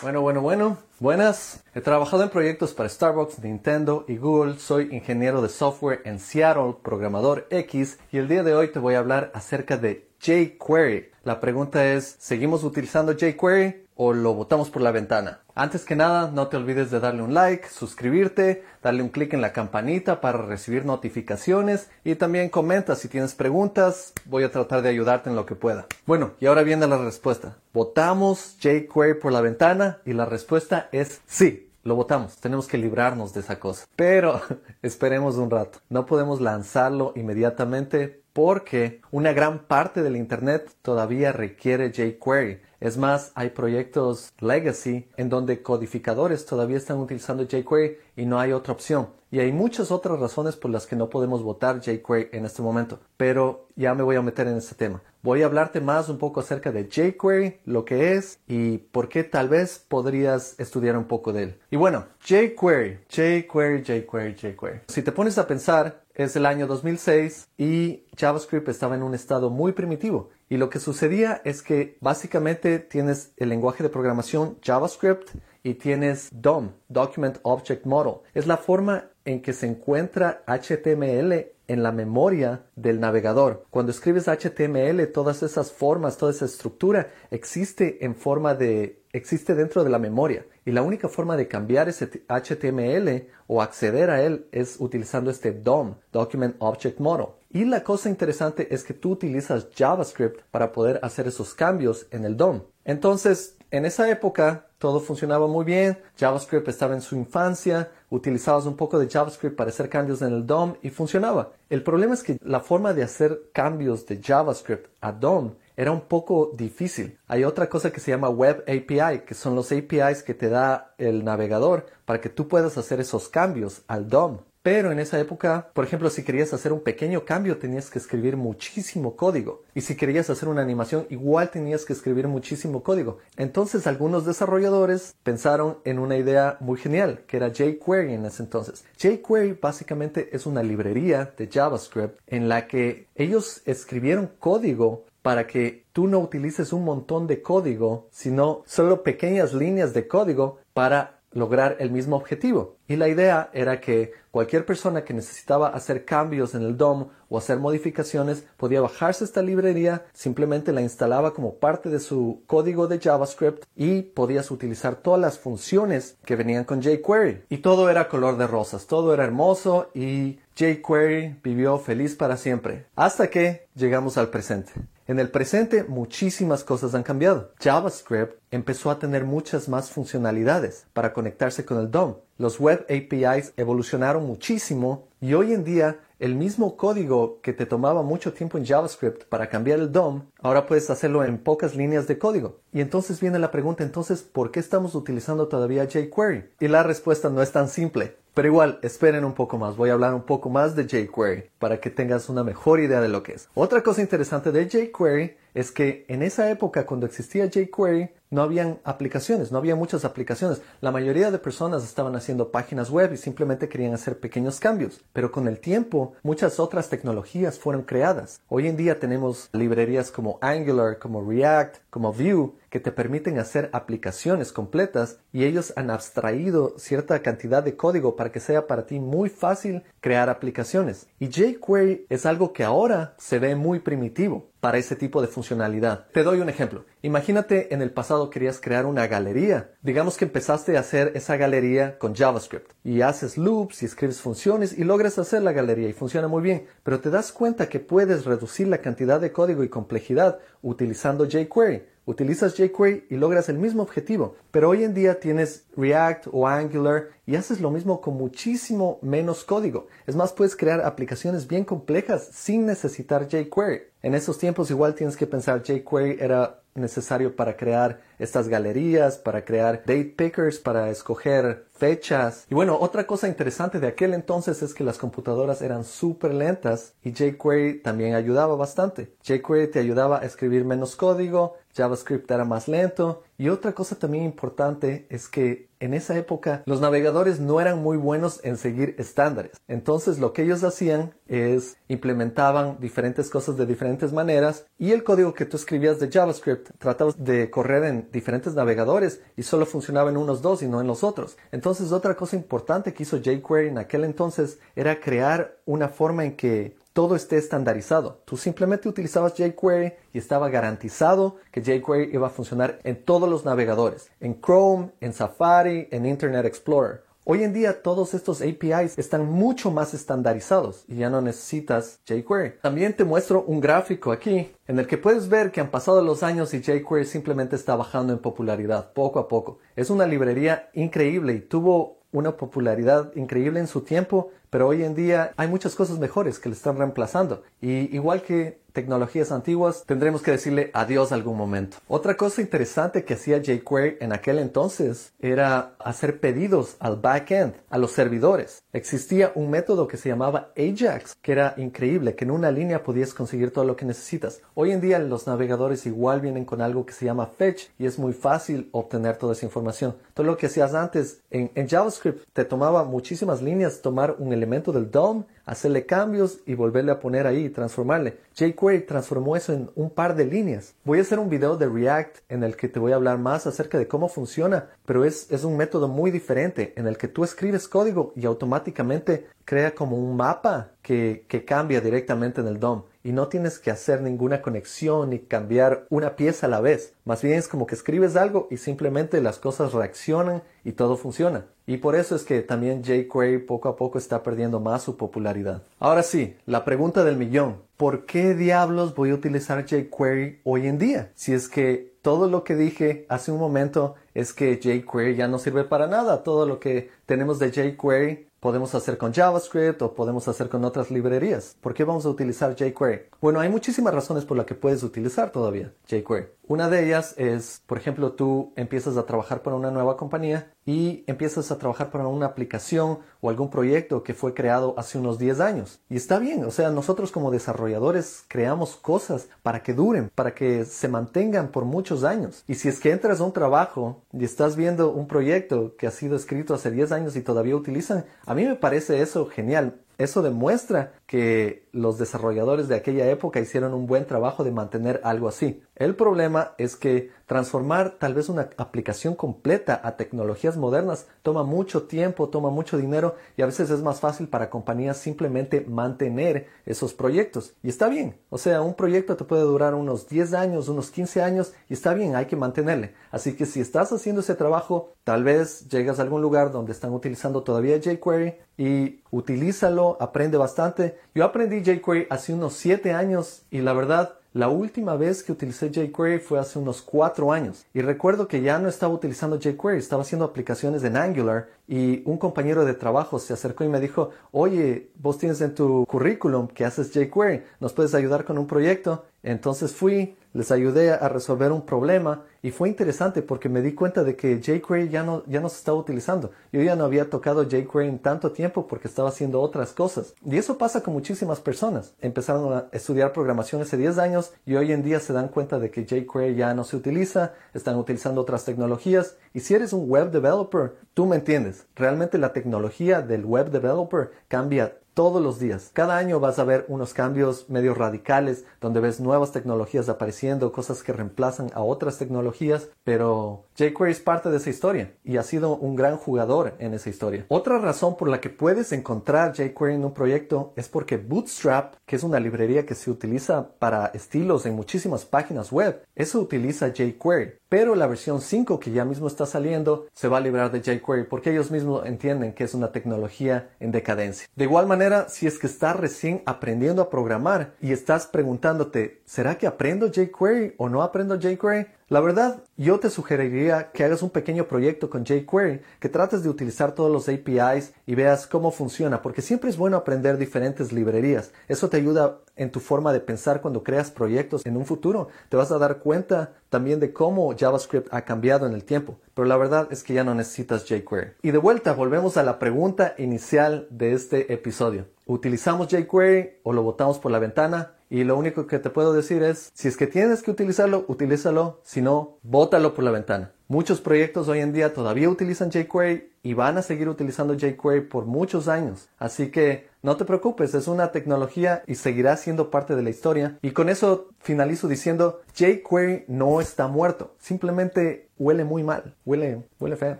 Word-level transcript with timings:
Bueno, 0.00 0.20
bueno, 0.20 0.40
bueno. 0.42 0.78
Buenas. 1.00 1.64
He 1.74 1.80
trabajado 1.80 2.22
en 2.22 2.28
proyectos 2.28 2.72
para 2.72 2.88
Starbucks, 2.88 3.40
Nintendo 3.42 4.04
y 4.06 4.16
Google. 4.16 4.58
Soy 4.58 4.88
ingeniero 4.92 5.42
de 5.42 5.48
software 5.48 6.02
en 6.04 6.20
Seattle, 6.20 6.76
programador 6.84 7.48
X, 7.50 7.98
y 8.12 8.18
el 8.18 8.28
día 8.28 8.44
de 8.44 8.54
hoy 8.54 8.68
te 8.68 8.78
voy 8.78 8.94
a 8.94 9.00
hablar 9.00 9.32
acerca 9.34 9.76
de 9.76 10.08
jQuery. 10.20 11.10
La 11.24 11.40
pregunta 11.40 11.84
es, 11.84 12.16
¿seguimos 12.20 12.62
utilizando 12.62 13.14
jQuery 13.14 13.87
o 13.98 14.12
lo 14.12 14.32
botamos 14.32 14.70
por 14.70 14.80
la 14.80 14.92
ventana? 14.92 15.40
Antes 15.56 15.84
que 15.84 15.96
nada, 15.96 16.30
no 16.30 16.46
te 16.46 16.56
olvides 16.56 16.90
de 16.90 17.00
darle 17.00 17.20
un 17.20 17.34
like, 17.34 17.68
suscribirte, 17.68 18.64
darle 18.80 19.02
un 19.02 19.08
clic 19.08 19.34
en 19.34 19.40
la 19.40 19.52
campanita 19.52 20.20
para 20.20 20.38
recibir 20.38 20.84
notificaciones 20.84 21.90
y 22.04 22.14
también 22.14 22.48
comenta 22.48 22.94
si 22.94 23.08
tienes 23.08 23.34
preguntas. 23.34 24.12
Voy 24.24 24.44
a 24.44 24.52
tratar 24.52 24.82
de 24.82 24.88
ayudarte 24.88 25.28
en 25.28 25.36
lo 25.36 25.44
que 25.44 25.56
pueda. 25.56 25.86
Bueno, 26.06 26.30
y 26.38 26.46
ahora 26.46 26.62
viene 26.62 26.86
la 26.86 26.98
respuesta. 26.98 27.56
¿Votamos 27.74 28.56
jQuery 28.60 29.14
por 29.20 29.32
la 29.32 29.40
ventana? 29.40 29.98
Y 30.06 30.12
la 30.12 30.24
respuesta 30.24 30.88
es 30.92 31.20
sí. 31.26 31.68
Lo 31.82 31.96
votamos, 31.96 32.36
tenemos 32.36 32.68
que 32.68 32.76
librarnos 32.76 33.32
de 33.32 33.40
esa 33.40 33.58
cosa. 33.58 33.86
Pero 33.96 34.40
esperemos 34.82 35.36
un 35.36 35.50
rato. 35.50 35.80
No 35.88 36.06
podemos 36.06 36.40
lanzarlo 36.40 37.12
inmediatamente 37.16 38.22
porque 38.38 39.00
una 39.10 39.32
gran 39.32 39.66
parte 39.66 40.00
del 40.00 40.14
Internet 40.14 40.70
todavía 40.82 41.32
requiere 41.32 41.90
jQuery. 41.90 42.60
Es 42.78 42.96
más, 42.96 43.32
hay 43.34 43.50
proyectos 43.50 44.32
legacy 44.38 45.08
en 45.16 45.28
donde 45.28 45.60
codificadores 45.60 46.46
todavía 46.46 46.76
están 46.76 46.98
utilizando 46.98 47.48
jQuery 47.48 47.96
y 48.16 48.26
no 48.26 48.38
hay 48.38 48.52
otra 48.52 48.74
opción. 48.74 49.08
Y 49.32 49.40
hay 49.40 49.50
muchas 49.50 49.90
otras 49.90 50.20
razones 50.20 50.54
por 50.54 50.70
las 50.70 50.86
que 50.86 50.94
no 50.94 51.10
podemos 51.10 51.42
votar 51.42 51.80
jQuery 51.80 52.28
en 52.30 52.46
este 52.46 52.62
momento. 52.62 53.00
Pero 53.16 53.66
ya 53.74 53.94
me 53.94 54.04
voy 54.04 54.14
a 54.14 54.22
meter 54.22 54.46
en 54.46 54.56
este 54.56 54.76
tema. 54.76 55.02
Voy 55.20 55.42
a 55.42 55.46
hablarte 55.46 55.80
más 55.80 56.08
un 56.08 56.18
poco 56.18 56.38
acerca 56.38 56.70
de 56.70 56.84
jQuery, 56.84 57.58
lo 57.64 57.84
que 57.84 58.14
es 58.14 58.38
y 58.46 58.78
por 58.78 59.08
qué 59.08 59.24
tal 59.24 59.48
vez 59.48 59.84
podrías 59.86 60.54
estudiar 60.60 60.96
un 60.96 61.06
poco 61.06 61.32
de 61.32 61.42
él. 61.42 61.58
Y 61.72 61.76
bueno, 61.76 62.06
jQuery, 62.20 63.00
jQuery, 63.08 63.82
jQuery, 63.82 64.34
jQuery. 64.34 64.80
Si 64.86 65.02
te 65.02 65.10
pones 65.10 65.36
a 65.38 65.46
pensar, 65.48 66.04
es 66.18 66.34
el 66.34 66.46
año 66.46 66.66
2006 66.66 67.48
y 67.56 68.04
JavaScript 68.16 68.68
estaba 68.68 68.96
en 68.96 69.04
un 69.04 69.14
estado 69.14 69.50
muy 69.50 69.72
primitivo. 69.72 70.30
Y 70.48 70.56
lo 70.56 70.68
que 70.68 70.80
sucedía 70.80 71.40
es 71.44 71.62
que 71.62 71.96
básicamente 72.00 72.80
tienes 72.80 73.32
el 73.36 73.48
lenguaje 73.48 73.84
de 73.84 73.88
programación 73.88 74.58
JavaScript 74.60 75.30
y 75.62 75.74
tienes 75.74 76.28
DOM, 76.32 76.72
Document 76.88 77.38
Object 77.42 77.86
Model. 77.86 78.16
Es 78.34 78.48
la 78.48 78.56
forma 78.56 79.04
en 79.24 79.40
que 79.40 79.52
se 79.52 79.66
encuentra 79.66 80.42
HTML 80.46 81.52
en 81.68 81.82
la 81.82 81.92
memoria 81.92 82.64
del 82.74 82.98
navegador. 82.98 83.64
Cuando 83.70 83.92
escribes 83.92 84.26
HTML, 84.26 85.06
todas 85.12 85.42
esas 85.42 85.70
formas, 85.70 86.16
toda 86.16 86.32
esa 86.32 86.46
estructura 86.46 87.12
existe 87.30 88.04
en 88.04 88.16
forma 88.16 88.54
de 88.54 88.97
existe 89.12 89.54
dentro 89.54 89.84
de 89.84 89.90
la 89.90 89.98
memoria 89.98 90.44
y 90.64 90.72
la 90.72 90.82
única 90.82 91.08
forma 91.08 91.36
de 91.36 91.48
cambiar 91.48 91.88
ese 91.88 92.06
HTML 92.06 93.28
o 93.46 93.62
acceder 93.62 94.10
a 94.10 94.22
él 94.22 94.46
es 94.52 94.76
utilizando 94.78 95.30
este 95.30 95.52
DOM, 95.52 95.94
Document 96.12 96.56
Object 96.58 97.00
Model. 97.00 97.28
Y 97.50 97.64
la 97.64 97.82
cosa 97.82 98.10
interesante 98.10 98.74
es 98.74 98.84
que 98.84 98.92
tú 98.92 99.12
utilizas 99.12 99.68
JavaScript 99.74 100.42
para 100.50 100.72
poder 100.72 101.00
hacer 101.02 101.26
esos 101.26 101.54
cambios 101.54 102.06
en 102.10 102.24
el 102.24 102.36
DOM. 102.36 102.62
Entonces, 102.84 103.56
en 103.70 103.86
esa 103.86 104.10
época 104.10 104.66
todo 104.78 105.00
funcionaba 105.00 105.46
muy 105.46 105.64
bien, 105.64 105.98
JavaScript 106.16 106.68
estaba 106.68 106.94
en 106.94 107.00
su 107.00 107.16
infancia, 107.16 107.90
utilizabas 108.10 108.66
un 108.66 108.76
poco 108.76 108.98
de 108.98 109.08
JavaScript 109.08 109.56
para 109.56 109.70
hacer 109.70 109.88
cambios 109.88 110.22
en 110.22 110.32
el 110.32 110.46
DOM 110.46 110.74
y 110.82 110.90
funcionaba. 110.90 111.52
El 111.68 111.82
problema 111.82 112.14
es 112.14 112.22
que 112.22 112.38
la 112.42 112.60
forma 112.60 112.92
de 112.94 113.02
hacer 113.02 113.50
cambios 113.52 114.06
de 114.06 114.22
JavaScript 114.22 114.86
a 115.00 115.12
DOM 115.12 115.54
era 115.78 115.92
un 115.92 116.00
poco 116.00 116.50
difícil. 116.56 117.20
Hay 117.28 117.44
otra 117.44 117.68
cosa 117.68 117.92
que 117.92 118.00
se 118.00 118.10
llama 118.10 118.28
Web 118.28 118.64
API, 118.66 119.20
que 119.20 119.34
son 119.34 119.54
los 119.54 119.70
APIs 119.70 120.24
que 120.24 120.34
te 120.34 120.48
da 120.48 120.92
el 120.98 121.24
navegador 121.24 121.86
para 122.04 122.20
que 122.20 122.28
tú 122.28 122.48
puedas 122.48 122.76
hacer 122.76 122.98
esos 122.98 123.28
cambios 123.28 123.82
al 123.86 124.08
DOM. 124.08 124.38
Pero 124.60 124.90
en 124.90 124.98
esa 124.98 125.20
época, 125.20 125.70
por 125.72 125.84
ejemplo, 125.84 126.10
si 126.10 126.24
querías 126.24 126.52
hacer 126.52 126.72
un 126.72 126.80
pequeño 126.80 127.24
cambio 127.24 127.58
tenías 127.58 127.90
que 127.90 128.00
escribir 128.00 128.36
muchísimo 128.36 129.14
código. 129.14 129.62
Y 129.72 129.82
si 129.82 129.96
querías 129.96 130.28
hacer 130.30 130.48
una 130.48 130.62
animación, 130.62 131.06
igual 131.10 131.50
tenías 131.50 131.84
que 131.84 131.92
escribir 131.92 132.26
muchísimo 132.26 132.82
código. 132.82 133.18
Entonces 133.36 133.86
algunos 133.86 134.26
desarrolladores 134.26 135.14
pensaron 135.22 135.78
en 135.84 136.00
una 136.00 136.16
idea 136.16 136.56
muy 136.58 136.76
genial, 136.76 137.22
que 137.28 137.36
era 137.36 137.50
jQuery 137.50 138.14
en 138.14 138.26
ese 138.26 138.42
entonces. 138.42 138.84
jQuery 138.98 139.52
básicamente 139.52 140.30
es 140.32 140.44
una 140.44 140.64
librería 140.64 141.32
de 141.38 141.48
JavaScript 141.48 142.18
en 142.26 142.48
la 142.48 142.66
que 142.66 143.06
ellos 143.14 143.62
escribieron 143.64 144.32
código 144.40 145.06
para 145.22 145.46
que 145.46 145.84
tú 145.92 146.06
no 146.06 146.18
utilices 146.18 146.72
un 146.72 146.84
montón 146.84 147.26
de 147.26 147.42
código, 147.42 148.08
sino 148.10 148.62
solo 148.66 149.02
pequeñas 149.02 149.52
líneas 149.52 149.92
de 149.94 150.08
código 150.08 150.58
para 150.72 151.18
lograr 151.32 151.76
el 151.78 151.90
mismo 151.90 152.16
objetivo. 152.16 152.76
Y 152.86 152.96
la 152.96 153.08
idea 153.08 153.50
era 153.52 153.80
que 153.80 154.12
cualquier 154.30 154.64
persona 154.64 155.04
que 155.04 155.14
necesitaba 155.14 155.68
hacer 155.68 156.04
cambios 156.04 156.54
en 156.54 156.62
el 156.62 156.76
DOM 156.76 157.08
o 157.28 157.38
hacer 157.38 157.58
modificaciones 157.58 158.44
podía 158.56 158.80
bajarse 158.80 159.24
esta 159.24 159.42
librería, 159.42 160.06
simplemente 160.12 160.72
la 160.72 160.80
instalaba 160.80 161.34
como 161.34 161.56
parte 161.56 161.90
de 161.90 162.00
su 162.00 162.42
código 162.46 162.86
de 162.86 162.98
JavaScript 162.98 163.64
y 163.76 164.02
podías 164.02 164.50
utilizar 164.50 164.96
todas 164.96 165.20
las 165.20 165.38
funciones 165.38 166.16
que 166.24 166.36
venían 166.36 166.64
con 166.64 166.80
jQuery. 166.80 167.44
Y 167.48 167.58
todo 167.58 167.90
era 167.90 168.08
color 168.08 168.38
de 168.38 168.46
rosas, 168.46 168.86
todo 168.86 169.12
era 169.12 169.24
hermoso 169.24 169.90
y 169.94 170.40
jQuery 170.56 171.40
vivió 171.42 171.78
feliz 171.78 172.16
para 172.16 172.36
siempre. 172.36 172.86
Hasta 172.96 173.28
que 173.28 173.66
llegamos 173.74 174.16
al 174.16 174.30
presente. 174.30 174.72
En 175.08 175.18
el 175.18 175.30
presente 175.30 175.84
muchísimas 175.84 176.64
cosas 176.64 176.94
han 176.94 177.02
cambiado. 177.02 177.52
JavaScript 177.60 178.34
empezó 178.50 178.90
a 178.90 178.98
tener 178.98 179.24
muchas 179.24 179.66
más 179.66 179.90
funcionalidades 179.90 180.86
para 180.92 181.14
conectarse 181.14 181.64
con 181.64 181.78
el 181.78 181.90
DOM. 181.90 182.16
Los 182.36 182.60
web 182.60 182.84
APIs 182.90 183.54
evolucionaron 183.56 184.26
muchísimo 184.26 185.08
y 185.22 185.32
hoy 185.32 185.54
en 185.54 185.64
día 185.64 185.98
el 186.18 186.34
mismo 186.34 186.76
código 186.76 187.40
que 187.40 187.54
te 187.54 187.64
tomaba 187.64 188.02
mucho 188.02 188.34
tiempo 188.34 188.58
en 188.58 188.66
JavaScript 188.66 189.24
para 189.24 189.48
cambiar 189.48 189.78
el 189.78 189.92
DOM, 189.92 190.24
ahora 190.42 190.66
puedes 190.66 190.90
hacerlo 190.90 191.24
en 191.24 191.38
pocas 191.38 191.74
líneas 191.74 192.06
de 192.06 192.18
código. 192.18 192.60
Y 192.72 192.82
entonces 192.82 193.18
viene 193.18 193.38
la 193.38 193.50
pregunta, 193.50 193.84
entonces, 193.84 194.22
¿por 194.22 194.50
qué 194.50 194.60
estamos 194.60 194.94
utilizando 194.94 195.48
todavía 195.48 195.86
jQuery? 195.86 196.50
Y 196.60 196.68
la 196.68 196.82
respuesta 196.82 197.30
no 197.30 197.40
es 197.40 197.50
tan 197.50 197.68
simple. 197.68 198.16
Pero 198.38 198.50
igual, 198.50 198.78
esperen 198.82 199.24
un 199.24 199.32
poco 199.32 199.58
más, 199.58 199.76
voy 199.76 199.90
a 199.90 199.94
hablar 199.94 200.14
un 200.14 200.22
poco 200.22 200.48
más 200.48 200.76
de 200.76 200.84
jQuery 200.84 201.50
para 201.58 201.80
que 201.80 201.90
tengas 201.90 202.28
una 202.28 202.44
mejor 202.44 202.78
idea 202.78 203.00
de 203.00 203.08
lo 203.08 203.24
que 203.24 203.32
es. 203.32 203.48
Otra 203.52 203.82
cosa 203.82 204.00
interesante 204.00 204.52
de 204.52 204.68
jQuery 204.68 205.36
es 205.58 205.72
que 205.72 206.04
en 206.06 206.22
esa 206.22 206.48
época 206.52 206.86
cuando 206.86 207.04
existía 207.04 207.50
jQuery 207.50 208.10
no 208.30 208.42
habían 208.42 208.78
aplicaciones, 208.84 209.50
no 209.50 209.58
había 209.58 209.74
muchas 209.74 210.04
aplicaciones. 210.04 210.62
La 210.80 210.92
mayoría 210.92 211.32
de 211.32 211.38
personas 211.38 211.82
estaban 211.82 212.14
haciendo 212.14 212.52
páginas 212.52 212.90
web 212.90 213.12
y 213.12 213.16
simplemente 213.16 213.68
querían 213.68 213.94
hacer 213.94 214.20
pequeños 214.20 214.60
cambios. 214.60 215.00
Pero 215.12 215.32
con 215.32 215.48
el 215.48 215.58
tiempo 215.58 216.12
muchas 216.22 216.60
otras 216.60 216.90
tecnologías 216.90 217.58
fueron 217.58 217.82
creadas. 217.82 218.40
Hoy 218.48 218.68
en 218.68 218.76
día 218.76 219.00
tenemos 219.00 219.48
librerías 219.52 220.12
como 220.12 220.38
Angular, 220.42 220.98
como 220.98 221.28
React, 221.28 221.78
como 221.90 222.12
Vue 222.12 222.52
que 222.70 222.80
te 222.80 222.92
permiten 222.92 223.38
hacer 223.38 223.70
aplicaciones 223.72 224.52
completas 224.52 225.18
y 225.32 225.44
ellos 225.44 225.72
han 225.76 225.90
abstraído 225.90 226.74
cierta 226.78 227.22
cantidad 227.22 227.62
de 227.62 227.76
código 227.76 228.14
para 228.14 228.30
que 228.30 228.40
sea 228.40 228.66
para 228.66 228.86
ti 228.86 229.00
muy 229.00 229.30
fácil 229.30 229.82
crear 230.00 230.28
aplicaciones. 230.28 231.06
Y 231.18 231.28
jQuery 231.28 232.06
es 232.10 232.26
algo 232.26 232.52
que 232.52 232.64
ahora 232.64 233.14
se 233.16 233.38
ve 233.38 233.56
muy 233.56 233.80
primitivo 233.80 234.50
para 234.60 234.78
ese 234.78 234.96
tipo 234.96 235.20
de 235.20 235.28
funcionalidad. 235.28 236.06
Te 236.12 236.22
doy 236.22 236.40
un 236.40 236.48
ejemplo. 236.48 236.84
Imagínate 237.02 237.72
en 237.74 237.82
el 237.82 237.90
pasado 237.90 238.30
querías 238.30 238.60
crear 238.60 238.86
una 238.86 239.06
galería. 239.06 239.72
Digamos 239.82 240.16
que 240.16 240.24
empezaste 240.24 240.76
a 240.76 240.80
hacer 240.80 241.12
esa 241.14 241.36
galería 241.36 241.98
con 241.98 242.14
JavaScript 242.14 242.72
y 242.84 243.02
haces 243.02 243.38
loops 243.38 243.82
y 243.82 243.86
escribes 243.86 244.20
funciones 244.20 244.76
y 244.76 244.84
logras 244.84 245.18
hacer 245.18 245.42
la 245.42 245.52
galería 245.52 245.88
y 245.88 245.92
funciona 245.92 246.28
muy 246.28 246.42
bien, 246.42 246.66
pero 246.82 247.00
te 247.00 247.10
das 247.10 247.32
cuenta 247.32 247.68
que 247.68 247.80
puedes 247.80 248.24
reducir 248.24 248.68
la 248.68 248.78
cantidad 248.78 249.20
de 249.20 249.32
código 249.32 249.62
y 249.62 249.68
complejidad 249.68 250.38
utilizando 250.62 251.26
jQuery. 251.26 251.97
Utilizas 252.08 252.54
jQuery 252.54 253.04
y 253.10 253.16
logras 253.16 253.50
el 253.50 253.58
mismo 253.58 253.82
objetivo, 253.82 254.34
pero 254.50 254.70
hoy 254.70 254.82
en 254.82 254.94
día 254.94 255.20
tienes 255.20 255.66
React 255.76 256.28
o 256.32 256.48
Angular 256.48 257.08
y 257.26 257.36
haces 257.36 257.60
lo 257.60 257.70
mismo 257.70 258.00
con 258.00 258.14
muchísimo 258.14 258.98
menos 259.02 259.44
código. 259.44 259.88
Es 260.06 260.16
más, 260.16 260.32
puedes 260.32 260.56
crear 260.56 260.80
aplicaciones 260.80 261.46
bien 261.46 261.66
complejas 261.66 262.30
sin 262.32 262.64
necesitar 262.64 263.28
jQuery. 263.28 263.82
En 264.00 264.14
esos 264.14 264.38
tiempos 264.38 264.70
igual 264.70 264.94
tienes 264.94 265.18
que 265.18 265.26
pensar 265.26 265.62
jQuery 265.62 266.16
era 266.18 266.62
necesario 266.78 267.34
para 267.36 267.56
crear 267.56 268.00
estas 268.18 268.48
galerías, 268.48 269.18
para 269.18 269.44
crear 269.44 269.80
date 269.80 270.14
pickers, 270.16 270.58
para 270.58 270.90
escoger 270.90 271.66
fechas. 271.72 272.46
Y 272.50 272.54
bueno, 272.54 272.78
otra 272.80 273.06
cosa 273.06 273.28
interesante 273.28 273.80
de 273.80 273.88
aquel 273.88 274.14
entonces 274.14 274.62
es 274.62 274.74
que 274.74 274.84
las 274.84 274.98
computadoras 274.98 275.60
eran 275.62 275.84
súper 275.84 276.34
lentas 276.34 276.94
y 277.02 277.12
jQuery 277.12 277.82
también 277.82 278.14
ayudaba 278.14 278.56
bastante. 278.56 279.12
jQuery 279.22 279.70
te 279.70 279.80
ayudaba 279.80 280.20
a 280.20 280.24
escribir 280.24 280.64
menos 280.64 280.96
código, 280.96 281.56
JavaScript 281.78 282.30
era 282.30 282.44
más 282.44 282.68
lento. 282.68 283.22
Y 283.38 283.48
otra 283.48 283.72
cosa 283.72 283.96
también 283.96 284.24
importante 284.24 285.06
es 285.10 285.28
que 285.28 285.68
en 285.80 285.94
esa 285.94 286.18
época 286.18 286.62
los 286.66 286.80
navegadores 286.80 287.38
no 287.38 287.60
eran 287.60 287.80
muy 287.80 287.96
buenos 287.96 288.40
en 288.42 288.56
seguir 288.56 288.96
estándares. 288.98 289.52
Entonces 289.68 290.18
lo 290.18 290.32
que 290.32 290.42
ellos 290.42 290.64
hacían 290.64 291.14
es 291.28 291.76
implementaban 291.86 292.78
diferentes 292.80 293.30
cosas 293.30 293.56
de 293.56 293.64
diferentes 293.64 294.12
maneras 294.12 294.66
y 294.76 294.90
el 294.90 295.04
código 295.04 295.34
que 295.34 295.44
tú 295.44 295.56
escribías 295.56 296.00
de 296.00 296.10
JavaScript 296.10 296.70
trataba 296.78 297.12
de 297.16 297.48
correr 297.48 297.84
en 297.84 298.08
diferentes 298.10 298.54
navegadores 298.54 299.20
y 299.36 299.44
solo 299.44 299.66
funcionaba 299.66 300.10
en 300.10 300.16
unos 300.16 300.42
dos 300.42 300.62
y 300.62 300.66
no 300.66 300.80
en 300.80 300.88
los 300.88 301.04
otros. 301.04 301.38
Entonces 301.52 301.92
otra 301.92 302.16
cosa 302.16 302.34
importante 302.34 302.92
que 302.92 303.04
hizo 303.04 303.18
jQuery 303.18 303.68
en 303.68 303.78
aquel 303.78 304.02
entonces 304.02 304.58
era 304.74 304.98
crear 304.98 305.58
una 305.64 305.88
forma 305.88 306.24
en 306.24 306.36
que 306.36 306.76
todo 306.98 307.14
esté 307.14 307.36
estandarizado. 307.38 308.22
Tú 308.24 308.36
simplemente 308.36 308.88
utilizabas 308.88 309.34
jQuery 309.34 309.92
y 310.12 310.18
estaba 310.18 310.48
garantizado 310.48 311.36
que 311.52 311.62
jQuery 311.62 312.12
iba 312.12 312.26
a 312.26 312.30
funcionar 312.30 312.80
en 312.82 313.04
todos 313.04 313.30
los 313.30 313.44
navegadores, 313.44 314.10
en 314.18 314.40
Chrome, 314.40 314.90
en 315.00 315.12
Safari, 315.12 315.86
en 315.92 316.06
Internet 316.06 316.44
Explorer. 316.44 317.04
Hoy 317.22 317.44
en 317.44 317.52
día 317.52 317.84
todos 317.84 318.14
estos 318.14 318.42
APIs 318.42 318.98
están 318.98 319.26
mucho 319.26 319.70
más 319.70 319.94
estandarizados 319.94 320.84
y 320.88 320.96
ya 320.96 321.08
no 321.08 321.20
necesitas 321.20 322.00
jQuery. 322.04 322.54
También 322.62 322.96
te 322.96 323.04
muestro 323.04 323.44
un 323.44 323.60
gráfico 323.60 324.10
aquí 324.10 324.50
en 324.66 324.80
el 324.80 324.88
que 324.88 324.98
puedes 324.98 325.28
ver 325.28 325.52
que 325.52 325.60
han 325.60 325.70
pasado 325.70 326.02
los 326.02 326.24
años 326.24 326.52
y 326.52 326.62
jQuery 326.62 327.04
simplemente 327.06 327.54
está 327.54 327.76
bajando 327.76 328.12
en 328.12 328.18
popularidad 328.18 328.92
poco 328.92 329.20
a 329.20 329.28
poco. 329.28 329.60
Es 329.76 329.88
una 329.90 330.04
librería 330.04 330.68
increíble 330.74 331.34
y 331.34 331.40
tuvo 331.42 331.98
una 332.10 332.36
popularidad 332.36 333.14
increíble 333.14 333.60
en 333.60 333.66
su 333.66 333.82
tiempo, 333.82 334.30
pero 334.50 334.68
hoy 334.68 334.82
en 334.82 334.94
día 334.94 335.32
hay 335.36 335.48
muchas 335.48 335.74
cosas 335.74 335.98
mejores 335.98 336.38
que 336.38 336.48
le 336.48 336.54
están 336.54 336.76
reemplazando. 336.76 337.42
Y 337.60 337.94
igual 337.94 338.22
que 338.22 338.60
tecnologías 338.78 339.32
antiguas, 339.32 339.82
tendremos 339.86 340.22
que 340.22 340.30
decirle 340.30 340.70
adiós 340.72 341.10
algún 341.10 341.36
momento. 341.36 341.78
Otra 341.88 342.16
cosa 342.16 342.40
interesante 342.40 343.04
que 343.04 343.14
hacía 343.14 343.42
jQuery 343.42 343.96
en 344.00 344.12
aquel 344.12 344.38
entonces 344.38 345.12
era 345.18 345.74
hacer 345.80 346.20
pedidos 346.20 346.76
al 346.78 346.96
backend, 346.96 347.54
a 347.70 347.78
los 347.78 347.90
servidores. 347.90 348.62
Existía 348.72 349.32
un 349.34 349.50
método 349.50 349.88
que 349.88 349.96
se 349.96 350.08
llamaba 350.08 350.52
Ajax, 350.56 351.16
que 351.20 351.32
era 351.32 351.54
increíble, 351.56 352.14
que 352.14 352.24
en 352.24 352.30
una 352.30 352.52
línea 352.52 352.84
podías 352.84 353.14
conseguir 353.14 353.52
todo 353.52 353.64
lo 353.64 353.74
que 353.74 353.84
necesitas. 353.84 354.42
Hoy 354.54 354.70
en 354.70 354.80
día 354.80 355.00
los 355.00 355.26
navegadores 355.26 355.84
igual 355.86 356.20
vienen 356.20 356.44
con 356.44 356.60
algo 356.60 356.86
que 356.86 356.92
se 356.92 357.06
llama 357.06 357.26
fetch 357.26 357.70
y 357.80 357.86
es 357.86 357.98
muy 357.98 358.12
fácil 358.12 358.68
obtener 358.70 359.16
toda 359.16 359.32
esa 359.32 359.46
información. 359.46 359.96
Todo 360.14 360.26
lo 360.26 360.36
que 360.36 360.46
hacías 360.46 360.74
antes 360.74 361.20
en, 361.30 361.50
en 361.56 361.68
JavaScript 361.68 362.24
te 362.32 362.44
tomaba 362.44 362.84
muchísimas 362.84 363.42
líneas 363.42 363.80
tomar 363.82 364.14
un 364.20 364.32
elemento 364.38 364.72
del 364.72 364.90
DOM 364.90 365.24
hacerle 365.48 365.86
cambios 365.86 366.40
y 366.46 366.54
volverle 366.54 366.92
a 366.92 367.00
poner 367.00 367.26
ahí, 367.26 367.48
transformarle. 367.48 368.18
jQuery 368.34 368.86
transformó 368.86 369.34
eso 369.34 369.52
en 369.52 369.70
un 369.74 369.90
par 369.90 370.14
de 370.14 370.26
líneas. 370.26 370.74
Voy 370.84 370.98
a 370.98 371.02
hacer 371.02 371.18
un 371.18 371.30
video 371.30 371.56
de 371.56 371.68
React 371.68 372.18
en 372.28 372.44
el 372.44 372.54
que 372.54 372.68
te 372.68 372.78
voy 372.78 372.92
a 372.92 372.96
hablar 372.96 373.18
más 373.18 373.46
acerca 373.46 373.78
de 373.78 373.88
cómo 373.88 374.08
funciona, 374.08 374.68
pero 374.84 375.04
es, 375.04 375.30
es 375.30 375.44
un 375.44 375.56
método 375.56 375.88
muy 375.88 376.10
diferente 376.10 376.74
en 376.76 376.86
el 376.86 376.98
que 376.98 377.08
tú 377.08 377.24
escribes 377.24 377.66
código 377.66 378.12
y 378.14 378.26
automáticamente 378.26 379.26
crea 379.44 379.74
como 379.74 379.96
un 379.96 380.16
mapa 380.16 380.72
que, 380.82 381.24
que 381.28 381.44
cambia 381.44 381.80
directamente 381.80 382.42
en 382.42 382.48
el 382.48 382.60
DOM 382.60 382.82
y 383.08 383.12
no 383.12 383.28
tienes 383.28 383.58
que 383.58 383.70
hacer 383.70 384.02
ninguna 384.02 384.42
conexión 384.42 385.08
ni 385.08 385.20
cambiar 385.20 385.86
una 385.88 386.14
pieza 386.14 386.46
a 386.46 386.50
la 386.50 386.60
vez. 386.60 386.92
Más 387.06 387.22
bien 387.22 387.38
es 387.38 387.48
como 387.48 387.64
que 387.64 387.74
escribes 387.74 388.16
algo 388.16 388.48
y 388.50 388.58
simplemente 388.58 389.22
las 389.22 389.38
cosas 389.38 389.72
reaccionan 389.72 390.42
y 390.62 390.72
todo 390.72 390.98
funciona. 390.98 391.46
Y 391.66 391.78
por 391.78 391.96
eso 391.96 392.14
es 392.14 392.22
que 392.22 392.42
también 392.42 392.84
jQuery 392.84 393.38
poco 393.46 393.70
a 393.70 393.76
poco 393.76 393.96
está 393.96 394.22
perdiendo 394.22 394.60
más 394.60 394.82
su 394.82 394.98
popularidad. 394.98 395.62
Ahora 395.78 396.02
sí, 396.02 396.36
la 396.44 396.66
pregunta 396.66 397.02
del 397.02 397.16
millón. 397.16 397.62
¿Por 397.78 398.04
qué 398.04 398.34
diablos 398.34 398.94
voy 398.94 399.08
a 399.08 399.14
utilizar 399.14 399.64
jQuery 399.64 400.40
hoy 400.44 400.66
en 400.66 400.78
día? 400.78 401.10
Si 401.14 401.32
es 401.32 401.48
que 401.48 401.94
todo 402.02 402.28
lo 402.28 402.44
que 402.44 402.56
dije 402.56 403.06
hace 403.08 403.32
un 403.32 403.38
momento 403.38 403.94
es 404.12 404.34
que 404.34 404.58
jQuery 404.58 405.16
ya 405.16 405.28
no 405.28 405.38
sirve 405.38 405.64
para 405.64 405.86
nada. 405.86 406.22
Todo 406.22 406.44
lo 406.44 406.60
que 406.60 406.90
tenemos 407.06 407.38
de 407.38 407.52
jQuery 407.52 408.27
podemos 408.40 408.74
hacer 408.74 408.98
con 408.98 409.12
JavaScript 409.12 409.82
o 409.82 409.94
podemos 409.94 410.28
hacer 410.28 410.48
con 410.48 410.64
otras 410.64 410.90
librerías. 410.90 411.56
¿Por 411.60 411.74
qué 411.74 411.84
vamos 411.84 412.06
a 412.06 412.10
utilizar 412.10 412.54
jQuery? 412.54 413.06
Bueno, 413.20 413.40
hay 413.40 413.48
muchísimas 413.48 413.94
razones 413.94 414.24
por 414.24 414.36
las 414.36 414.46
que 414.46 414.54
puedes 414.54 414.82
utilizar 414.82 415.30
todavía 415.32 415.72
jQuery. 415.88 416.28
Una 416.46 416.68
de 416.70 416.86
ellas 416.86 417.14
es, 417.18 417.62
por 417.66 417.78
ejemplo, 417.78 418.12
tú 418.12 418.52
empiezas 418.56 418.96
a 418.96 419.04
trabajar 419.04 419.42
para 419.42 419.56
una 419.56 419.70
nueva 419.70 419.96
compañía 419.96 420.52
y 420.68 421.02
empiezas 421.06 421.50
a 421.50 421.56
trabajar 421.56 421.90
para 421.90 422.08
una 422.08 422.26
aplicación 422.26 422.98
o 423.22 423.30
algún 423.30 423.48
proyecto 423.48 424.02
que 424.02 424.12
fue 424.12 424.34
creado 424.34 424.74
hace 424.76 424.98
unos 424.98 425.18
10 425.18 425.40
años. 425.40 425.80
Y 425.88 425.96
está 425.96 426.18
bien, 426.18 426.44
o 426.44 426.50
sea, 426.50 426.68
nosotros 426.68 427.10
como 427.10 427.30
desarrolladores 427.30 428.26
creamos 428.28 428.76
cosas 428.76 429.30
para 429.42 429.62
que 429.62 429.72
duren, 429.72 430.10
para 430.14 430.34
que 430.34 430.66
se 430.66 430.88
mantengan 430.88 431.48
por 431.48 431.64
muchos 431.64 432.04
años. 432.04 432.44
Y 432.46 432.56
si 432.56 432.68
es 432.68 432.80
que 432.80 432.92
entras 432.92 433.22
a 433.22 433.24
un 433.24 433.32
trabajo 433.32 434.02
y 434.12 434.26
estás 434.26 434.56
viendo 434.56 434.92
un 434.92 435.08
proyecto 435.08 435.74
que 435.78 435.86
ha 435.86 435.90
sido 435.90 436.16
escrito 436.16 436.52
hace 436.52 436.70
10 436.70 436.92
años 436.92 437.16
y 437.16 437.22
todavía 437.22 437.56
utilizan, 437.56 438.04
a 438.26 438.34
mí 438.34 438.44
me 438.44 438.54
parece 438.54 439.00
eso 439.00 439.24
genial. 439.24 439.80
Eso 439.96 440.20
demuestra 440.20 440.92
que 441.06 441.66
los 441.78 441.96
desarrolladores 441.96 442.68
de 442.68 442.74
aquella 442.74 443.08
época 443.08 443.40
hicieron 443.40 443.72
un 443.72 443.86
buen 443.86 444.06
trabajo 444.06 444.44
de 444.44 444.50
mantener 444.50 445.00
algo 445.04 445.28
así. 445.28 445.62
El 445.76 445.94
problema 445.94 446.54
es 446.58 446.74
que 446.74 447.10
transformar 447.26 447.96
tal 447.98 448.14
vez 448.14 448.28
una 448.28 448.50
aplicación 448.56 449.14
completa 449.14 449.80
a 449.84 449.96
tecnologías 449.96 450.56
modernas 450.56 451.06
toma 451.22 451.44
mucho 451.44 451.84
tiempo, 451.84 452.28
toma 452.30 452.50
mucho 452.50 452.78
dinero 452.78 453.14
y 453.36 453.42
a 453.42 453.46
veces 453.46 453.70
es 453.70 453.82
más 453.82 454.00
fácil 454.00 454.28
para 454.28 454.50
compañías 454.50 454.96
simplemente 454.96 455.64
mantener 455.68 456.48
esos 456.66 456.94
proyectos. 456.94 457.54
Y 457.62 457.68
está 457.68 457.88
bien, 457.88 458.18
o 458.30 458.38
sea, 458.38 458.60
un 458.60 458.74
proyecto 458.74 459.16
te 459.16 459.24
puede 459.24 459.42
durar 459.42 459.74
unos 459.74 460.08
10 460.08 460.34
años, 460.34 460.68
unos 460.68 460.90
15 460.90 461.22
años 461.22 461.52
y 461.68 461.74
está 461.74 461.94
bien, 461.94 462.16
hay 462.16 462.26
que 462.26 462.36
mantenerle. 462.36 462.94
Así 463.12 463.36
que 463.36 463.46
si 463.46 463.60
estás 463.60 463.92
haciendo 463.92 464.20
ese 464.20 464.34
trabajo, 464.34 464.94
tal 465.04 465.22
vez 465.22 465.68
llegas 465.68 466.00
a 466.00 466.02
algún 466.02 466.22
lugar 466.22 466.50
donde 466.50 466.72
están 466.72 466.92
utilizando 466.92 467.42
todavía 467.42 467.78
jQuery 467.78 468.34
y 468.56 469.02
utilízalo, 469.10 469.96
aprende 470.00 470.36
bastante. 470.36 470.98
Yo 471.14 471.24
aprendí 471.24 471.62
jQuery 471.74 472.06
hace 472.10 472.32
unos 472.32 472.54
7 472.54 472.92
años 472.92 473.42
y 473.50 473.60
la 473.60 473.72
verdad 473.72 474.14
la 474.34 474.48
última 474.48 474.94
vez 474.96 475.22
que 475.22 475.32
utilicé 475.32 475.70
jQuery 475.70 476.18
fue 476.18 476.38
hace 476.38 476.58
unos 476.58 476.82
4 476.82 477.32
años 477.32 477.64
y 477.72 477.80
recuerdo 477.80 478.28
que 478.28 478.42
ya 478.42 478.58
no 478.58 478.68
estaba 478.68 478.92
utilizando 478.92 479.38
jQuery, 479.38 479.78
estaba 479.78 480.02
haciendo 480.02 480.26
aplicaciones 480.26 480.84
en 480.84 480.96
Angular 480.96 481.48
y 481.66 482.02
un 482.04 482.18
compañero 482.18 482.64
de 482.64 482.74
trabajo 482.74 483.18
se 483.18 483.32
acercó 483.32 483.64
y 483.64 483.68
me 483.68 483.80
dijo, 483.80 484.10
oye, 484.30 484.90
vos 484.96 485.18
tienes 485.18 485.40
en 485.40 485.54
tu 485.54 485.86
currículum 485.86 486.48
que 486.48 486.64
haces 486.64 486.90
jQuery, 486.92 487.42
¿nos 487.60 487.72
puedes 487.72 487.94
ayudar 487.94 488.24
con 488.24 488.38
un 488.38 488.46
proyecto? 488.46 489.04
Entonces 489.22 489.72
fui, 489.72 490.16
les 490.32 490.50
ayudé 490.52 490.92
a 490.92 491.08
resolver 491.08 491.50
un 491.50 491.62
problema 491.62 492.24
y 492.42 492.50
fue 492.52 492.68
interesante 492.68 493.22
porque 493.22 493.48
me 493.48 493.62
di 493.62 493.74
cuenta 493.74 494.04
de 494.04 494.14
que 494.14 494.40
jQuery 494.40 494.88
ya 494.88 495.02
no, 495.02 495.24
ya 495.26 495.40
no 495.40 495.48
se 495.48 495.56
estaba 495.56 495.76
utilizando. 495.76 496.30
Yo 496.52 496.62
ya 496.62 496.76
no 496.76 496.84
había 496.84 497.10
tocado 497.10 497.44
jQuery 497.44 497.88
en 497.88 497.98
tanto 497.98 498.30
tiempo 498.30 498.68
porque 498.68 498.86
estaba 498.86 499.08
haciendo 499.08 499.40
otras 499.40 499.72
cosas. 499.72 500.14
Y 500.24 500.36
eso 500.36 500.56
pasa 500.56 500.82
con 500.82 500.94
muchísimas 500.94 501.40
personas. 501.40 501.94
Empezaron 502.00 502.52
a 502.52 502.66
estudiar 502.72 503.12
programación 503.12 503.62
hace 503.62 503.76
10 503.76 503.98
y 504.46 504.56
hoy 504.56 504.72
en 504.72 504.82
día 504.82 505.00
se 505.00 505.12
dan 505.12 505.28
cuenta 505.28 505.58
de 505.58 505.70
que 505.70 505.84
jQuery 505.84 506.34
ya 506.34 506.54
no 506.54 506.64
se 506.64 506.76
utiliza, 506.76 507.34
están 507.54 507.76
utilizando 507.76 508.20
otras 508.20 508.44
tecnologías. 508.44 509.16
Y 509.34 509.40
si 509.40 509.54
eres 509.54 509.72
un 509.72 509.88
web 509.88 510.10
developer, 510.10 510.74
tú 510.94 511.06
me 511.06 511.16
entiendes. 511.16 511.66
Realmente 511.74 512.18
la 512.18 512.32
tecnología 512.32 513.02
del 513.02 513.24
web 513.24 513.50
developer 513.50 514.10
cambia 514.28 514.78
todos 514.98 515.22
los 515.22 515.38
días. 515.38 515.70
Cada 515.74 515.96
año 515.96 516.18
vas 516.18 516.40
a 516.40 516.44
ver 516.44 516.64
unos 516.66 516.92
cambios 516.92 517.48
medio 517.48 517.72
radicales 517.72 518.44
donde 518.60 518.80
ves 518.80 518.98
nuevas 518.98 519.30
tecnologías 519.30 519.88
apareciendo, 519.88 520.50
cosas 520.50 520.82
que 520.82 520.92
reemplazan 520.92 521.52
a 521.54 521.62
otras 521.62 521.98
tecnologías, 521.98 522.70
pero 522.82 523.44
jQuery 523.56 523.92
es 523.92 524.00
parte 524.00 524.28
de 524.28 524.38
esa 524.38 524.50
historia 524.50 524.94
y 525.04 525.18
ha 525.18 525.22
sido 525.22 525.54
un 525.56 525.76
gran 525.76 525.98
jugador 525.98 526.54
en 526.58 526.74
esa 526.74 526.90
historia. 526.90 527.26
Otra 527.28 527.58
razón 527.58 527.96
por 527.96 528.08
la 528.08 528.20
que 528.20 528.28
puedes 528.28 528.72
encontrar 528.72 529.34
jQuery 529.36 529.76
en 529.76 529.84
un 529.84 529.94
proyecto 529.94 530.52
es 530.56 530.68
porque 530.68 530.96
Bootstrap, 530.96 531.76
que 531.86 531.94
es 531.94 532.02
una 532.02 532.18
librería 532.18 532.66
que 532.66 532.74
se 532.74 532.90
utiliza 532.90 533.50
para 533.60 533.92
estilos 533.94 534.46
en 534.46 534.56
muchísimas 534.56 535.04
páginas 535.04 535.52
web, 535.52 535.80
eso 535.94 536.18
utiliza 536.20 536.72
jQuery. 536.72 537.34
Pero 537.48 537.74
la 537.74 537.86
versión 537.86 538.20
5 538.20 538.60
que 538.60 538.72
ya 538.72 538.84
mismo 538.84 539.06
está 539.06 539.24
saliendo 539.24 539.86
se 539.94 540.08
va 540.08 540.18
a 540.18 540.20
librar 540.20 540.52
de 540.52 540.60
jQuery 540.60 541.04
porque 541.04 541.30
ellos 541.30 541.50
mismos 541.50 541.86
entienden 541.86 542.34
que 542.34 542.44
es 542.44 542.52
una 542.52 542.72
tecnología 542.72 543.48
en 543.58 543.70
decadencia. 543.70 544.28
De 544.36 544.44
igual 544.44 544.66
manera, 544.66 545.08
si 545.08 545.26
es 545.26 545.38
que 545.38 545.46
estás 545.46 545.74
recién 545.74 546.22
aprendiendo 546.26 546.82
a 546.82 546.90
programar 546.90 547.54
y 547.62 547.72
estás 547.72 548.06
preguntándote, 548.06 549.00
¿será 549.06 549.38
que 549.38 549.46
aprendo 549.46 549.90
jQuery 549.90 550.56
o 550.58 550.68
no 550.68 550.82
aprendo 550.82 551.18
jQuery? 551.18 551.77
La 551.90 552.00
verdad, 552.00 552.42
yo 552.58 552.78
te 552.80 552.90
sugeriría 552.90 553.72
que 553.72 553.82
hagas 553.82 554.02
un 554.02 554.10
pequeño 554.10 554.46
proyecto 554.46 554.90
con 554.90 555.06
jQuery, 555.06 555.62
que 555.80 555.88
trates 555.88 556.22
de 556.22 556.28
utilizar 556.28 556.74
todos 556.74 556.92
los 556.92 557.08
APIs 557.08 557.72
y 557.86 557.94
veas 557.94 558.26
cómo 558.26 558.50
funciona, 558.50 559.00
porque 559.00 559.22
siempre 559.22 559.48
es 559.48 559.56
bueno 559.56 559.78
aprender 559.78 560.18
diferentes 560.18 560.70
librerías. 560.70 561.32
Eso 561.48 561.70
te 561.70 561.78
ayuda 561.78 562.18
en 562.36 562.52
tu 562.52 562.60
forma 562.60 562.92
de 562.92 563.00
pensar 563.00 563.40
cuando 563.40 563.62
creas 563.62 563.90
proyectos 563.90 564.44
en 564.44 564.58
un 564.58 564.66
futuro. 564.66 565.08
Te 565.30 565.38
vas 565.38 565.50
a 565.50 565.56
dar 565.56 565.78
cuenta 565.78 566.34
también 566.50 566.78
de 566.78 566.92
cómo 566.92 567.34
JavaScript 567.34 567.88
ha 567.90 568.02
cambiado 568.02 568.46
en 568.46 568.52
el 568.52 568.64
tiempo, 568.64 568.98
pero 569.14 569.26
la 569.26 569.38
verdad 569.38 569.68
es 569.70 569.82
que 569.82 569.94
ya 569.94 570.04
no 570.04 570.14
necesitas 570.14 570.66
jQuery. 570.66 571.12
Y 571.22 571.30
de 571.30 571.38
vuelta, 571.38 571.72
volvemos 571.72 572.18
a 572.18 572.22
la 572.22 572.38
pregunta 572.38 572.96
inicial 572.98 573.66
de 573.70 573.94
este 573.94 574.30
episodio. 574.30 574.84
¿Utilizamos 575.06 575.68
jQuery 575.68 576.40
o 576.42 576.52
lo 576.52 576.62
botamos 576.62 576.98
por 576.98 577.12
la 577.12 577.18
ventana? 577.18 577.77
Y 577.90 578.04
lo 578.04 578.16
único 578.16 578.46
que 578.46 578.58
te 578.58 578.70
puedo 578.70 578.92
decir 578.92 579.22
es, 579.22 579.50
si 579.54 579.68
es 579.68 579.76
que 579.76 579.86
tienes 579.86 580.22
que 580.22 580.30
utilizarlo, 580.30 580.84
utilízalo, 580.88 581.60
si 581.64 581.80
no, 581.80 582.18
bótalo 582.22 582.74
por 582.74 582.84
la 582.84 582.90
ventana. 582.90 583.32
Muchos 583.48 583.80
proyectos 583.80 584.28
hoy 584.28 584.40
en 584.40 584.52
día 584.52 584.74
todavía 584.74 585.08
utilizan 585.08 585.50
jQuery 585.50 586.12
y 586.22 586.34
van 586.34 586.58
a 586.58 586.62
seguir 586.62 586.88
utilizando 586.88 587.34
jQuery 587.34 587.82
por 587.88 588.04
muchos 588.04 588.46
años. 588.46 588.90
Así 588.98 589.30
que 589.30 589.68
no 589.82 589.96
te 589.96 590.04
preocupes, 590.04 590.54
es 590.54 590.68
una 590.68 590.92
tecnología 590.92 591.62
y 591.66 591.76
seguirá 591.76 592.16
siendo 592.16 592.50
parte 592.50 592.74
de 592.74 592.82
la 592.82 592.90
historia. 592.90 593.38
Y 593.42 593.52
con 593.52 593.68
eso 593.68 594.08
finalizo 594.18 594.68
diciendo, 594.68 595.20
jQuery 595.34 596.04
no 596.08 596.40
está 596.40 596.68
muerto, 596.68 597.14
simplemente 597.18 598.08
huele 598.18 598.44
muy 598.44 598.62
mal, 598.62 598.94
huele, 599.04 599.42
huele 599.60 599.76
feo. 599.76 599.98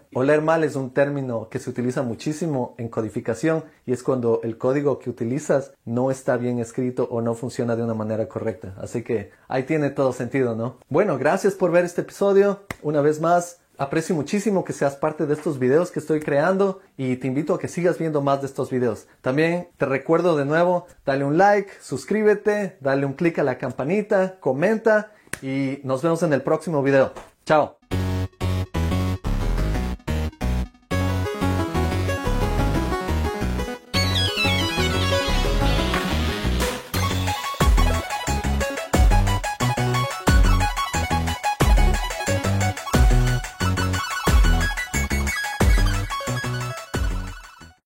Oler 0.15 0.43
mal 0.43 0.65
es 0.65 0.77
un 0.77 0.91
término 0.91 1.49
que 1.49 1.59
se 1.59 1.71
utiliza 1.71 2.03
muchísimo 2.03 2.75
en 2.79 2.89
codificación 2.89 3.65
y 3.87 3.93
es 3.93 4.03
cuando 4.03 4.41
el 4.43 4.59
código 4.59 4.99
que 4.99 5.11
utilizas 5.11 5.73
no 5.85 6.11
está 6.11 6.37
bien 6.37 6.59
escrito 6.59 7.07
o 7.11 7.21
no 7.21 7.35
funciona 7.35 7.77
de 7.77 7.85
una 7.85 7.95
manera 7.95 8.29
correcta. 8.29 8.75
Así 8.79 9.03
que 9.03 9.31
ahí 9.47 9.63
tiene 9.63 9.91
todo 9.91 10.13
sentido, 10.13 10.57
¿no? 10.57 10.79
Bueno, 10.89 11.19
gracias 11.19 11.55
por 11.55 11.71
ver 11.71 11.85
este 11.85 12.01
episodio. 12.01 12.61
Una 12.83 13.01
vez 13.01 13.21
más, 13.21 13.61
Aprecio 13.79 14.17
muchísimo 14.17 14.65
que 14.65 14.73
seas 14.73 14.97
parte 14.97 15.25
de 15.25 15.35
estos 15.35 15.61
videos 15.61 15.93
que 15.93 16.01
estoy 16.01 16.19
creando 16.19 16.81
y 16.97 17.15
te 17.17 17.29
invito 17.29 17.55
a 17.55 17.61
que 17.61 17.69
sigas 17.69 17.97
viendo 17.97 18.21
más 18.23 18.41
de 18.41 18.49
estos 18.49 18.71
videos. 18.71 19.07
También 19.23 19.69
te 19.77 19.87
recuerdo 19.87 20.37
de 20.37 20.45
nuevo, 20.45 20.89
dale 21.07 21.25
un 21.25 21.39
like, 21.39 21.71
suscríbete, 21.81 22.77
dale 22.81 23.07
un 23.07 23.13
clic 23.13 23.39
a 23.39 23.45
la 23.45 23.57
campanita, 23.57 24.41
comenta 24.41 25.13
y 25.43 25.79
nos 25.85 26.03
vemos 26.03 26.25
en 26.25 26.33
el 26.33 26.43
próximo 26.43 26.83
video. 26.83 27.13
Chao. 27.47 27.78